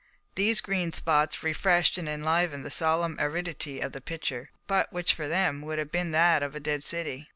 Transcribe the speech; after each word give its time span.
These 0.33 0.61
green 0.61 0.93
spots 0.93 1.43
refreshed 1.43 1.95
and 1.95 2.09
enlivened 2.09 2.63
the 2.65 2.71
solemn 2.71 3.17
aridity 3.19 3.79
of 3.81 3.91
the 3.91 4.01
picture, 4.01 4.49
which 4.67 4.89
but 5.13 5.15
for 5.15 5.27
them 5.27 5.61
would 5.61 5.77
have 5.77 5.91
been 5.91 6.09
that 6.09 6.41
of 6.41 6.55
a 6.55 6.59
dead 6.59 6.83
city. 6.83 7.29